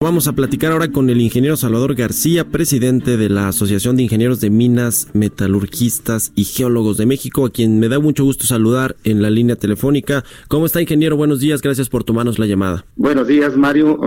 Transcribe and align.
Vamos 0.00 0.28
a 0.28 0.32
platicar 0.32 0.70
ahora 0.70 0.92
con 0.92 1.10
el 1.10 1.20
ingeniero 1.20 1.56
Salvador 1.56 1.96
García, 1.96 2.44
presidente 2.44 3.16
de 3.16 3.28
la 3.28 3.48
Asociación 3.48 3.96
de 3.96 4.04
Ingenieros 4.04 4.40
de 4.40 4.48
Minas, 4.48 5.08
Metalurgistas 5.12 6.30
y 6.36 6.44
Geólogos 6.44 6.98
de 6.98 7.06
México, 7.06 7.44
a 7.44 7.50
quien 7.50 7.80
me 7.80 7.88
da 7.88 7.98
mucho 7.98 8.22
gusto 8.22 8.46
saludar 8.46 8.94
en 9.02 9.22
la 9.22 9.28
línea 9.28 9.56
telefónica. 9.56 10.22
¿Cómo 10.46 10.66
está, 10.66 10.80
ingeniero? 10.80 11.16
Buenos 11.16 11.40
días, 11.40 11.62
gracias 11.62 11.88
por 11.88 12.04
tomarnos 12.04 12.38
la 12.38 12.46
llamada. 12.46 12.84
Buenos 12.94 13.26
días, 13.26 13.56
Mario, 13.56 13.98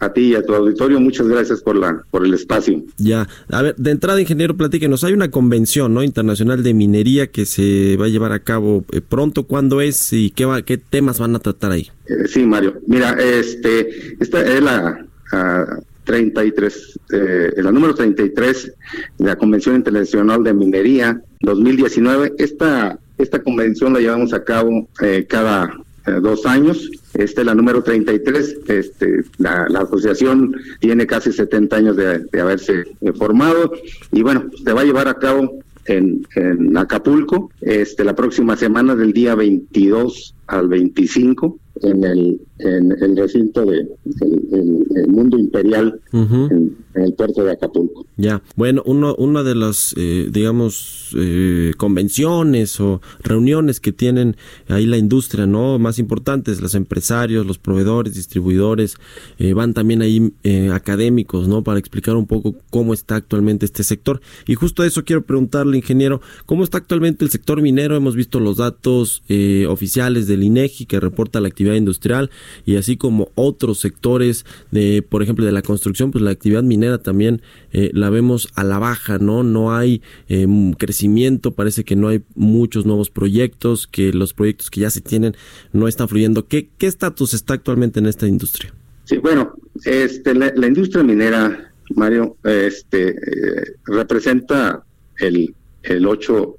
a 0.00 0.12
ti 0.12 0.20
y 0.20 0.34
a 0.34 0.44
tu 0.44 0.54
auditorio, 0.54 1.00
muchas 1.00 1.26
gracias 1.28 1.62
por 1.62 1.76
la 1.76 2.02
por 2.10 2.26
el 2.26 2.34
espacio. 2.34 2.82
Ya, 2.98 3.26
a 3.50 3.62
ver, 3.62 3.74
de 3.76 3.90
entrada, 3.90 4.20
ingeniero, 4.20 4.54
platíquenos, 4.54 5.02
hay 5.02 5.14
una 5.14 5.30
convención 5.30 5.94
¿no? 5.94 6.02
internacional 6.02 6.62
de 6.62 6.74
minería 6.74 7.28
que 7.28 7.46
se 7.46 7.96
va 7.96 8.04
a 8.04 8.08
llevar 8.10 8.32
a 8.32 8.40
cabo 8.40 8.84
eh, 8.92 9.00
pronto, 9.00 9.44
¿cuándo 9.44 9.80
es 9.80 10.12
y 10.12 10.28
qué, 10.28 10.44
va, 10.44 10.60
qué 10.60 10.76
temas 10.76 11.18
van 11.18 11.34
a 11.36 11.38
tratar 11.38 11.72
ahí? 11.72 11.88
Eh, 12.06 12.28
sí, 12.28 12.44
Mario, 12.44 12.74
mira, 12.86 13.12
este, 13.12 13.88
esta 14.20 14.42
es 14.42 14.62
la 14.62 15.07
a 15.32 15.78
33, 16.04 17.00
eh, 17.12 17.52
la 17.58 17.70
número 17.70 17.94
33 17.94 18.72
de 19.18 19.26
la 19.26 19.36
Convención 19.36 19.76
Internacional 19.76 20.42
de 20.42 20.54
Minería 20.54 21.20
2019. 21.40 22.34
Esta, 22.38 22.98
esta 23.18 23.42
convención 23.42 23.92
la 23.92 24.00
llevamos 24.00 24.32
a 24.32 24.42
cabo 24.42 24.88
eh, 25.02 25.26
cada 25.28 25.70
eh, 26.06 26.12
dos 26.22 26.46
años. 26.46 26.90
Esta 27.14 27.40
es 27.42 27.46
la 27.46 27.54
número 27.54 27.82
33. 27.82 28.58
Este, 28.68 29.24
la, 29.38 29.66
la 29.68 29.80
asociación 29.80 30.54
tiene 30.80 31.06
casi 31.06 31.32
70 31.32 31.76
años 31.76 31.96
de, 31.96 32.20
de 32.20 32.40
haberse 32.40 32.84
eh, 33.00 33.12
formado 33.12 33.72
y 34.12 34.22
bueno, 34.22 34.46
se 34.64 34.72
va 34.72 34.82
a 34.82 34.84
llevar 34.84 35.08
a 35.08 35.14
cabo 35.14 35.58
en, 35.86 36.26
en 36.36 36.76
Acapulco 36.76 37.50
este, 37.60 38.04
la 38.04 38.14
próxima 38.14 38.56
semana 38.56 38.94
del 38.94 39.12
día 39.12 39.34
22 39.34 40.34
al 40.46 40.68
25 40.68 41.58
en 41.82 42.04
el, 42.04 42.40
en 42.58 42.92
el 43.00 43.16
recinto 43.16 43.64
de 43.64 43.86
el, 44.20 45.08
mundo 45.08 45.38
imperial 45.38 46.00
en, 46.12 46.76
el 46.94 47.12
puerto 47.12 47.44
de 47.44 47.52
Acapulco. 47.52 48.06
Ya, 48.16 48.42
bueno, 48.56 48.82
uno, 48.84 49.14
una 49.14 49.44
de 49.44 49.54
las, 49.54 49.94
eh, 49.96 50.28
digamos, 50.32 51.14
eh, 51.16 51.72
convenciones 51.76 52.80
o 52.80 53.00
reuniones 53.22 53.78
que 53.78 53.92
tienen 53.92 54.36
ahí 54.66 54.86
la 54.86 54.96
industria, 54.96 55.46
¿no? 55.46 55.78
Más 55.78 56.00
importantes, 56.00 56.60
los 56.60 56.74
empresarios, 56.74 57.46
los 57.46 57.58
proveedores, 57.58 58.14
distribuidores, 58.14 58.96
eh, 59.38 59.54
van 59.54 59.74
también 59.74 60.02
ahí 60.02 60.32
académicos, 60.72 61.46
¿no? 61.46 61.62
Para 61.62 61.78
explicar 61.78 62.16
un 62.16 62.26
poco 62.26 62.56
cómo 62.70 62.92
está 62.92 63.16
actualmente 63.16 63.64
este 63.64 63.84
sector. 63.84 64.20
Y 64.46 64.54
justo 64.54 64.82
eso 64.82 65.04
quiero 65.04 65.22
preguntarle, 65.22 65.76
ingeniero, 65.76 66.20
¿cómo 66.46 66.64
está 66.64 66.78
actualmente 66.78 67.24
el 67.24 67.30
sector 67.30 67.62
minero? 67.62 67.94
Hemos 67.94 68.16
visto 68.16 68.40
los 68.40 68.56
datos 68.56 69.22
oficiales 69.68 70.26
del 70.26 70.42
INEGI 70.42 70.86
que 70.86 70.98
reporta 70.98 71.40
la 71.40 71.48
actividad 71.48 71.76
industrial 71.76 72.30
y 72.64 72.76
así 72.76 72.96
como 72.96 73.30
otros 73.34 73.80
sectores 73.80 74.44
de, 74.70 75.02
por 75.02 75.22
ejemplo, 75.22 75.44
de 75.44 75.52
la 75.52 75.62
construcción, 75.62 76.10
pues 76.10 76.22
la 76.22 76.30
actividad 76.30 76.62
minera 76.62 76.98
también 76.98 77.42
eh, 77.72 77.90
la 77.94 78.10
vemos 78.10 78.48
a 78.54 78.64
la 78.64 78.78
baja, 78.78 79.18
¿no? 79.18 79.42
No 79.42 79.74
hay 79.74 80.02
eh, 80.28 80.46
crecimiento, 80.78 81.52
parece 81.52 81.84
que 81.84 81.96
no 81.96 82.08
hay 82.08 82.22
muchos 82.34 82.86
nuevos 82.86 83.10
proyectos, 83.10 83.86
que 83.86 84.12
los 84.12 84.34
proyectos 84.34 84.70
que 84.70 84.80
ya 84.80 84.90
se 84.90 85.00
tienen 85.00 85.34
no 85.72 85.88
están 85.88 86.08
fluyendo. 86.08 86.46
¿Qué 86.46 86.68
estatus 86.80 87.34
está 87.34 87.54
actualmente 87.54 88.00
en 88.00 88.06
esta 88.06 88.26
industria? 88.26 88.72
Sí, 89.08 89.16
bueno, 89.16 89.54
este, 89.86 90.34
la, 90.34 90.66
industria 90.66 91.02
minera, 91.02 91.72
Mario, 91.96 92.36
este, 92.44 93.08
eh, 93.08 93.74
representa 93.86 94.84
el, 95.18 95.54
el 95.82 96.06
8, 96.06 96.56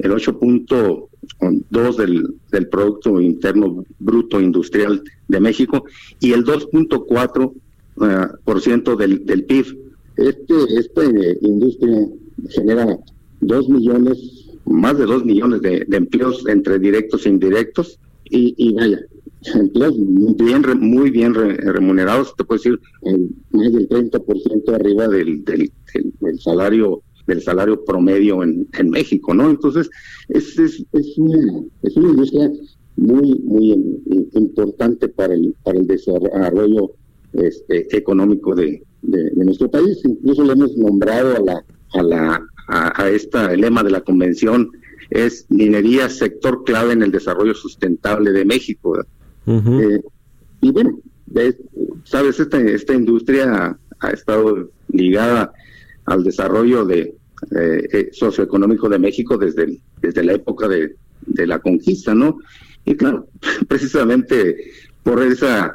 el 0.00 0.12
8.2 1.40 1.96
del, 1.96 2.34
del 2.50 2.68
Producto 2.68 3.20
Interno 3.20 3.84
Bruto 3.98 4.40
Industrial 4.40 5.02
de 5.28 5.40
México 5.40 5.84
y 6.20 6.32
el 6.32 6.44
2.4 6.44 7.52
uh, 7.52 8.44
por 8.44 8.60
ciento 8.60 8.96
del, 8.96 9.24
del 9.24 9.44
PIB. 9.44 9.78
Este, 10.16 10.54
esta 10.76 11.04
industria 11.42 12.08
genera 12.50 12.98
dos 13.40 13.68
millones, 13.68 14.50
más 14.64 14.98
de 14.98 15.06
dos 15.06 15.24
millones 15.24 15.62
de, 15.62 15.86
empleos 15.90 16.44
entre 16.48 16.78
directos 16.78 17.24
e 17.24 17.30
indirectos 17.30 17.98
y, 18.24 18.54
y 18.56 18.74
vaya, 18.74 19.00
empleos 19.54 19.94
bien, 19.96 20.62
muy 20.80 21.10
bien 21.10 21.34
remunerados, 21.34 22.34
te 22.36 22.44
puedo 22.44 22.58
decir, 22.58 22.80
más 23.50 23.72
del 23.72 23.88
30% 23.88 24.74
arriba 24.74 25.08
del, 25.08 25.44
del, 25.44 25.70
salario 26.40 27.02
del 27.28 27.42
salario 27.42 27.84
promedio 27.84 28.42
en, 28.42 28.66
en 28.72 28.90
México, 28.90 29.32
¿no? 29.34 29.48
Entonces, 29.48 29.88
es, 30.28 30.58
es, 30.58 30.84
es, 30.92 31.18
una, 31.18 31.62
es 31.82 31.96
una 31.96 32.08
industria 32.08 32.50
muy, 32.96 33.38
muy 33.44 33.72
importante 34.34 35.08
para 35.08 35.34
el, 35.34 35.54
para 35.62 35.78
el 35.78 35.86
desarrollo 35.86 36.90
este, 37.34 37.96
económico 37.96 38.54
de, 38.54 38.82
de, 39.02 39.44
nuestro 39.44 39.70
país. 39.70 40.00
Incluso 40.04 40.42
le 40.42 40.54
hemos 40.54 40.76
nombrado 40.76 41.36
a 41.36 41.40
la, 41.40 41.64
a 41.92 42.02
la, 42.02 42.46
a, 42.66 43.08
esta 43.08 43.54
lema 43.54 43.82
de 43.82 43.90
la 43.90 44.00
convención 44.00 44.70
es 45.10 45.46
minería 45.48 46.08
sector 46.08 46.64
clave 46.64 46.92
en 46.92 47.02
el 47.02 47.12
desarrollo 47.12 47.54
sustentable 47.54 48.32
de 48.32 48.44
México. 48.44 48.98
Eh, 49.46 50.02
y 50.60 50.70
bueno, 50.72 50.98
sabes, 52.04 52.40
esta, 52.40 52.60
esta 52.60 52.94
industria 52.94 53.78
ha, 54.00 54.10
estado 54.10 54.70
ligada 54.88 55.52
al 56.04 56.24
desarrollo 56.24 56.84
de 56.84 57.14
eh, 57.56 58.10
socioeconómico 58.12 58.88
de 58.88 58.98
México 58.98 59.36
desde, 59.38 59.78
desde 60.00 60.24
la 60.24 60.32
época 60.32 60.68
de, 60.68 60.96
de 61.26 61.46
la 61.46 61.58
conquista, 61.58 62.14
¿no? 62.14 62.38
Y 62.84 62.94
claro, 62.94 63.26
precisamente 63.68 64.56
por 65.02 65.22
esa 65.22 65.74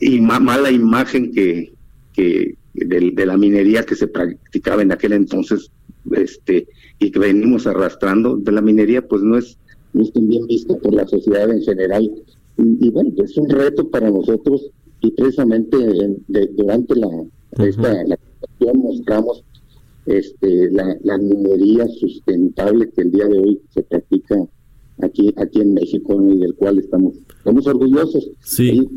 y 0.00 0.20
mala 0.20 0.70
imagen 0.70 1.32
que, 1.32 1.72
que 2.12 2.54
de, 2.74 3.26
la 3.26 3.36
minería 3.36 3.84
que 3.84 3.94
se 3.94 4.06
practicaba 4.06 4.82
en 4.82 4.92
aquel 4.92 5.12
entonces 5.12 5.70
este 6.12 6.68
y 6.98 7.10
que 7.10 7.18
venimos 7.18 7.66
arrastrando 7.66 8.36
de 8.36 8.52
la 8.52 8.60
minería 8.60 9.06
pues 9.06 9.22
no 9.22 9.36
es 9.36 9.56
no 9.92 10.02
es 10.02 10.12
bien 10.12 10.46
vista 10.46 10.76
por 10.76 10.94
la 10.94 11.06
sociedad 11.06 11.50
en 11.50 11.62
general 11.62 12.10
y, 12.58 12.90
bueno 12.90 13.12
es 13.22 13.36
un 13.36 13.48
reto 13.48 13.88
para 13.88 14.10
nosotros 14.10 14.70
y 15.00 15.10
precisamente 15.12 15.76
durante 16.28 16.96
la 16.96 17.08
esta 17.58 18.04
la 18.04 18.72
mostramos 18.74 19.42
este 20.06 20.70
la, 20.70 20.96
la 21.02 21.18
minería 21.18 21.86
sustentable 21.88 22.90
que 22.90 23.02
el 23.02 23.12
día 23.12 23.26
de 23.26 23.38
hoy 23.38 23.60
se 23.70 23.82
practica 23.82 24.36
aquí 25.02 25.32
aquí 25.36 25.60
en 25.60 25.74
México 25.74 26.20
y 26.22 26.38
del 26.38 26.54
cual 26.54 26.78
estamos 26.78 27.14
estamos 27.38 27.66
orgullosos. 27.66 28.30
Sí. 28.40 28.88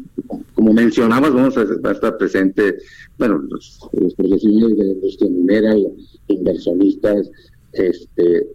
Como 0.53 0.74
mencionabas 0.74 1.34
vamos 1.34 1.58
a, 1.58 1.64
estar 1.92 2.18
presentes 2.18 2.84
bueno 3.18 3.40
los, 3.50 3.80
profesionales 4.18 4.78
de 4.78 4.86
la 4.86 4.92
industria 4.92 5.30
minera 5.30 5.75
inversionistas 6.28 7.30
este 7.74 8.47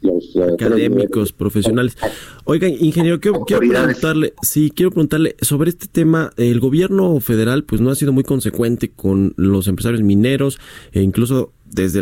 los 0.00 0.36
eh, 0.36 0.54
académicos 0.54 1.32
profesionales. 1.32 1.96
Oigan 2.44 2.72
ingeniero 2.78 3.20
quiero, 3.20 3.44
quiero 3.44 3.60
preguntarle 3.60 4.34
sí 4.42 4.72
quiero 4.74 4.90
preguntarle 4.90 5.36
sobre 5.40 5.70
este 5.70 5.86
tema. 5.86 6.32
El 6.36 6.60
gobierno 6.60 7.20
federal 7.20 7.64
pues 7.64 7.80
no 7.80 7.90
ha 7.90 7.94
sido 7.94 8.12
muy 8.12 8.24
consecuente 8.24 8.90
con 8.90 9.34
los 9.36 9.68
empresarios 9.68 10.02
mineros 10.02 10.58
e 10.92 11.02
incluso 11.02 11.52
desde 11.72 12.00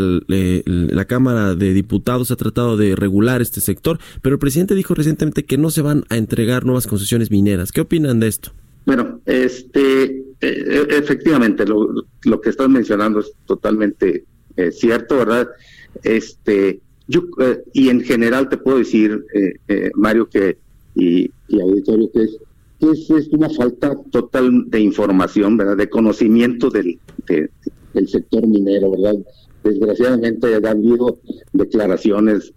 la 0.67 1.05
Cámara 1.05 1.55
de 1.55 1.73
Diputados 1.73 2.29
se 2.29 2.35
ha 2.35 2.37
tratado 2.37 2.77
de 2.77 2.97
regular 2.97 3.41
este 3.41 3.61
sector, 3.61 3.99
pero 4.21 4.35
el 4.35 4.39
presidente 4.39 4.75
dijo 4.75 4.95
recientemente 4.95 5.45
que 5.45 5.59
no 5.59 5.71
se 5.71 5.83
van 5.83 6.05
a 6.09 6.17
entregar 6.17 6.65
nuevas 6.65 6.87
concesiones 6.87 7.31
mineras. 7.31 7.71
¿Qué 7.73 7.81
opinan 7.81 8.21
de 8.21 8.29
esto? 8.29 8.51
Bueno, 8.87 9.21
este, 9.27 10.05
eh, 10.05 10.87
e, 10.91 10.97
efectivamente, 10.97 11.67
lo, 11.67 11.89
lo, 12.25 12.41
que 12.41 12.51
estás 12.51 12.69
mencionando 12.69 13.21
es 13.21 13.33
totalmente 13.47 14.25
eh, 14.57 14.71
cierto, 14.73 15.19
¿verdad? 15.19 15.49
Este, 16.03 16.81
yo, 17.09 17.23
eh, 17.41 17.63
y 17.73 17.89
en 17.89 18.01
general 18.01 18.49
te 18.49 18.57
puedo 18.57 18.79
decir, 18.79 19.25
Mario, 19.95 20.29
que, 20.29 20.59
y, 20.95 21.31
y 21.49 21.61
auditorio, 21.61 22.11
que 22.13 22.23
es, 22.25 22.39
que 22.79 22.91
es, 22.93 23.29
una 23.33 23.51
falta 23.51 23.97
total 24.11 24.71
de 24.71 24.81
información, 24.81 25.57
¿verdad? 25.57 25.77
De 25.77 25.91
conocimiento 25.91 26.71
del, 26.71 26.99
del 27.27 28.09
sector 28.09 28.47
minero, 28.47 28.93
¿verdad? 28.93 29.17
desgraciadamente 29.63 30.55
ha 30.55 30.71
habido 30.71 31.19
declaraciones 31.53 32.53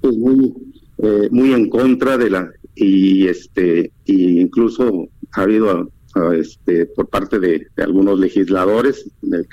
pues 0.00 0.16
muy 0.16 0.52
eh, 0.98 1.28
muy 1.30 1.52
en 1.52 1.68
contra 1.68 2.18
de 2.18 2.30
la 2.30 2.50
y 2.74 3.26
este 3.28 3.92
y 4.04 4.40
incluso 4.40 5.08
ha 5.32 5.42
habido 5.42 5.90
este, 6.34 6.86
por 6.86 7.08
parte 7.08 7.38
de, 7.38 7.68
algunos 7.76 8.18
legisladores 8.18 9.08
de, 9.22 9.46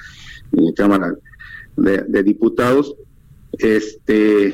la 0.51 0.74
Cámara 0.74 1.16
de, 1.77 2.24
Diputados 2.24 2.95
este, 3.59 4.53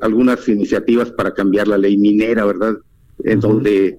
algunas 0.00 0.48
iniciativas 0.48 1.10
para 1.12 1.34
cambiar 1.34 1.68
la 1.68 1.78
ley 1.78 1.96
minera, 1.96 2.44
¿verdad? 2.44 2.76
En 3.24 3.40
donde, 3.40 3.98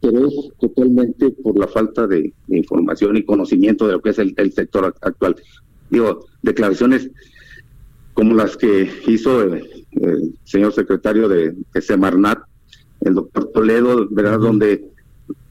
pero 0.00 0.26
es 0.26 0.34
totalmente 0.60 1.30
por 1.30 1.58
la 1.58 1.66
falta 1.66 2.06
de, 2.06 2.32
información 2.48 3.16
y 3.16 3.24
conocimiento 3.24 3.86
de 3.86 3.94
lo 3.94 4.02
que 4.02 4.10
es 4.10 4.18
el, 4.18 4.34
sector 4.52 4.94
actual. 5.00 5.36
Digo, 5.90 6.26
declaraciones 6.42 7.10
como 8.14 8.34
las 8.34 8.56
que 8.56 8.90
hizo 9.06 9.42
el, 9.42 9.64
señor 10.44 10.72
secretario 10.72 11.28
de, 11.28 11.54
Semarnat, 11.80 12.40
el 13.00 13.14
doctor 13.14 13.50
Toledo, 13.52 14.08
¿verdad? 14.10 14.38
Donde 14.38 14.84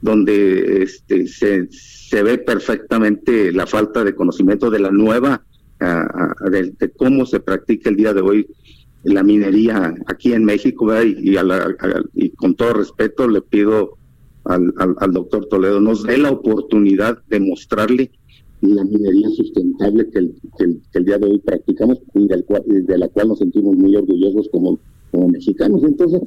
donde 0.01 0.83
este, 0.83 1.27
se, 1.27 1.68
se 1.71 2.23
ve 2.23 2.38
perfectamente 2.38 3.51
la 3.51 3.68
falta 3.68 4.03
de 4.03 4.15
conocimiento 4.15 4.69
de 4.69 4.80
la 4.80 4.91
nueva, 4.91 5.44
de, 5.79 6.91
cómo 6.95 7.25
se 7.25 7.39
practica 7.39 7.89
el 7.89 7.95
día 7.95 8.13
de 8.13 8.21
hoy 8.21 8.47
la 9.03 9.24
minería 9.24 9.95
aquí 10.07 10.33
en 10.33 10.44
México, 10.44 10.91
y, 11.03 11.38
y, 12.13 12.29
con 12.31 12.56
todo 12.56 12.74
respeto 12.74 13.27
le 13.27 13.41
pido 13.41 13.97
al, 14.44 14.74
al, 14.77 15.13
doctor 15.13 15.45
Toledo, 15.45 15.79
nos 15.79 16.03
dé 16.03 16.18
la 16.18 16.31
oportunidad 16.31 17.19
de 17.27 17.39
mostrarle 17.39 18.12
la 18.62 18.83
minería 18.83 19.29
sustentable 19.29 20.09
que 20.09 20.19
el, 20.19 20.35
que 20.57 20.97
el, 20.97 21.06
día 21.06 21.18
de 21.19 21.27
hoy 21.27 21.39
practicamos 21.39 22.00
y, 22.15 22.27
del 22.27 22.44
cual, 22.45 22.63
de 22.65 22.97
la 22.97 23.07
cual 23.09 23.30
nos 23.30 23.39
sentimos 23.39 23.75
muy 23.75 23.95
orgullosos 23.95 24.50
como, 24.51 24.80
como 25.12 25.30
mexicanos. 25.30 25.83
Entonces, 25.83 26.21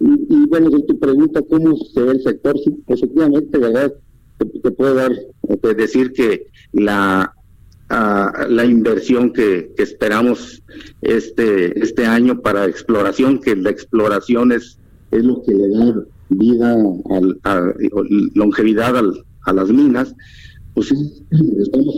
y, 0.00 0.46
bueno, 0.48 0.68
de 0.70 0.82
tu 0.82 0.98
pregunta, 0.98 1.42
¿cómo 1.42 1.76
se 1.76 2.02
ve 2.02 2.12
el 2.12 2.22
sector? 2.22 2.58
Sí, 2.58 2.74
efectivamente. 2.88 3.58
Te, 4.38 4.70
puedo 4.72 4.94
dar, 4.94 5.12
te 5.60 5.74
decir 5.74 6.12
que 6.12 6.48
la 6.72 7.32
la 8.48 8.64
inversión 8.64 9.32
que, 9.32 9.72
esperamos 9.76 10.62
este 11.02 11.78
este 11.82 12.06
año 12.06 12.40
para 12.40 12.66
exploración, 12.66 13.40
que 13.40 13.54
la 13.56 13.70
exploración 13.70 14.52
es, 14.52 14.78
es 15.10 15.24
lo 15.24 15.42
que 15.42 15.52
le 15.54 15.68
da 15.68 16.04
vida, 16.30 16.74
al, 17.10 17.38
a, 17.44 17.72
longevidad 18.34 18.96
al, 18.96 19.24
a 19.44 19.52
las 19.52 19.70
minas, 19.70 20.14
pues 20.74 20.90
estamos 20.90 21.94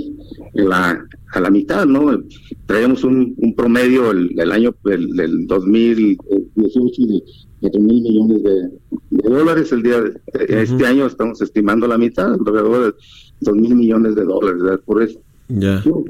en 0.54 0.68
la, 0.68 1.06
a 1.32 1.40
la 1.40 1.50
mitad, 1.50 1.86
¿no? 1.86 2.20
Traemos 2.66 3.04
un, 3.04 3.34
un 3.36 3.54
promedio 3.54 4.10
el, 4.10 4.38
el 4.38 4.50
año 4.50 4.74
el, 4.86 5.20
el 5.20 5.46
2018 5.46 7.02
de 7.06 7.22
4 7.60 7.80
mil 7.80 8.02
millones 8.02 8.42
de, 8.42 9.30
dólares. 9.30 9.72
El 9.72 9.82
día 9.82 10.00
de, 10.00 10.20
este 10.62 10.86
año 10.86 11.06
estamos 11.06 11.40
estimando 11.40 11.86
la 11.86 11.98
mitad, 11.98 12.32
alrededor 12.32 12.86
de 12.86 12.94
2 13.40 13.54
mil 13.56 13.74
millones 13.74 14.14
de 14.16 14.24
dólares. 14.24 14.62
¿verdad? 14.62 14.80
Por 14.84 15.02
eso, 15.02 15.20
ya. 15.48 15.78
Eso, 15.78 16.04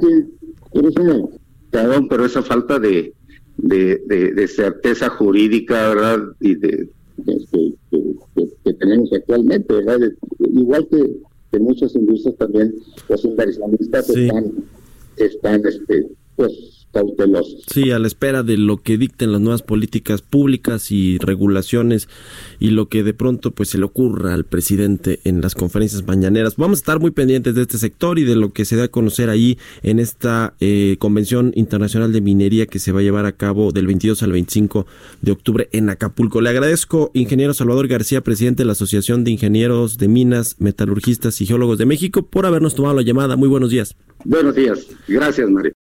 perdón, 1.71 2.09
pero 2.09 2.25
esa 2.25 2.43
falta 2.43 2.79
de, 2.79 3.13
de, 3.57 3.99
de, 4.07 4.49
certeza 4.49 5.09
jurídica, 5.11 5.89
¿verdad? 5.89 6.19
Y 6.41 6.55
de, 6.55 6.89
que, 8.65 8.73
tenemos 8.75 9.13
actualmente, 9.13 9.75
¿verdad? 9.75 9.99
Igual 10.39 10.87
que, 10.89 11.17
que 11.53 11.59
muchas 11.59 11.95
industrias 11.95 12.37
también, 12.37 12.75
los 13.09 13.25
inversionistas 13.25 14.11
están, 14.11 14.53
están 15.17 15.67
este, 15.67 16.07
pues 16.37 16.84
cautelosos. 16.95 17.65
Sí, 17.67 17.91
a 17.91 17.99
la 17.99 18.07
espera 18.07 18.43
de 18.43 18.57
lo 18.57 18.79
que 18.79 18.97
dicten 18.97 19.33
las 19.33 19.41
nuevas 19.41 19.63
políticas 19.63 20.23
públicas 20.23 20.91
y 20.91 21.19
regulaciones 21.19 22.09
y 22.61 22.71
lo 22.71 22.89
que 22.89 23.03
de 23.03 23.13
pronto 23.13 23.51
pues 23.51 23.69
se 23.71 23.79
le 23.79 23.85
ocurra 23.85 24.33
al 24.33 24.45
presidente 24.45 25.21
en 25.25 25.41
las 25.41 25.55
conferencias 25.55 26.07
mañaneras. 26.07 26.57
Vamos 26.57 26.79
a 26.79 26.81
estar 26.81 27.01
muy 27.01 27.11
pendientes 27.11 27.55
de 27.55 27.63
este 27.63 27.79
sector 27.79 28.19
y 28.19 28.25
de 28.25 28.37
lo 28.37 28.53
que 28.53 28.65
se 28.65 28.77
da 28.77 28.85
a 28.85 28.89
conocer 28.89 29.29
ahí 29.29 29.59
en 29.83 29.99
esta 29.99 30.55
eh, 30.61 30.97
Convención 30.99 31.53
Internacional 31.55 32.13
de 32.13 32.21
Minería 32.21 32.67
que 32.67 32.79
se 32.79 32.93
va 32.93 33.01
a 33.01 33.03
llevar 33.03 33.27
a 33.27 33.33
cabo 33.33 33.73
del 33.73 33.87
22 33.87 34.23
al 34.23 34.33
25 34.33 34.87
de 35.21 35.33
octubre 35.33 35.69
en 35.73 35.91
Acapulco. 35.91 36.41
Le 36.41 36.51
agradezco, 36.51 37.11
ingeniero 37.13 37.55
Salvador 37.55 37.89
García, 37.89 38.23
presidente 38.23 38.63
de 38.63 38.67
la 38.67 38.73
Asociación 38.73 39.25
de 39.25 39.33
Ingenieros 39.33 39.99
de 39.99 40.09
Minas, 40.09 40.57
Metalurgistas 40.61 41.41
y 41.41 41.47
Geólogos 41.47 41.79
de 41.79 41.87
México, 41.87 42.27
por 42.27 42.47
habernos 42.47 42.75
tomado 42.75 42.95
la 42.95 43.03
llamada. 43.03 43.37
Muy 43.37 43.49
buenos 43.49 43.71
días. 43.71 43.97
Buenos 44.25 44.55
días. 44.55 44.87
Gracias, 45.09 45.51
Mario. 45.51 45.75